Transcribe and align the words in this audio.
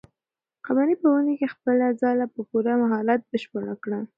قمرۍ 0.65 0.95
په 1.01 1.07
ونې 1.13 1.33
کې 1.39 1.47
خپله 1.53 1.85
ځالۍ 2.01 2.27
په 2.33 2.41
پوره 2.49 2.73
مهارت 2.81 3.21
بشپړه 3.31 3.75
کړه. 3.83 3.99